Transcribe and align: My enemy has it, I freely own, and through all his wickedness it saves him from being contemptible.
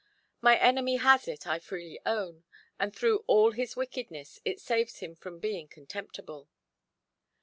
My 0.41 0.57
enemy 0.57 0.95
has 0.95 1.27
it, 1.27 1.45
I 1.45 1.59
freely 1.59 1.99
own, 2.07 2.43
and 2.79 2.91
through 2.91 3.23
all 3.27 3.51
his 3.51 3.75
wickedness 3.75 4.39
it 4.43 4.59
saves 4.59 4.97
him 4.97 5.13
from 5.13 5.37
being 5.37 5.67
contemptible. 5.67 6.49